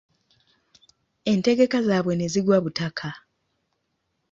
[1.31, 3.09] Entegeka zaabwe ne zigwa butaka.